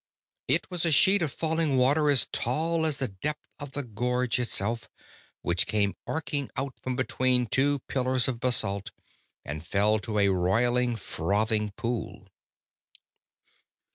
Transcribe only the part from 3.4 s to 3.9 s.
of the